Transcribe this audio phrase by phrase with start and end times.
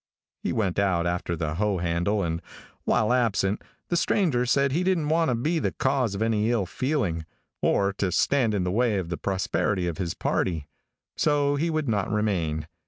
[0.41, 2.41] He went out after the hoe handle, and
[2.85, 6.65] while absent, the stranger said he didn't want to be the cause of any ill
[6.65, 7.23] feeling,
[7.61, 10.65] or to stand in the way of the prosperity of his party,
[11.15, 12.65] so he would not remain.